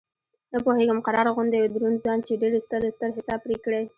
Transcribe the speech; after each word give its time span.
نه 0.53 0.57
پوهېږم 0.65 0.99
قرار 1.07 1.27
غوندې 1.35 1.59
دروند 1.73 2.01
ځوان 2.03 2.19
چې 2.27 2.39
ډېر 2.41 2.51
ستر 2.65 3.09
حساب 3.17 3.39
پرې 3.45 3.57
کړی. 3.65 3.83